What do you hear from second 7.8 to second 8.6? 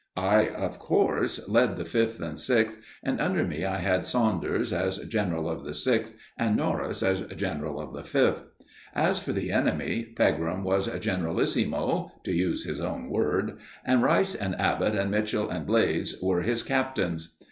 the Fifth.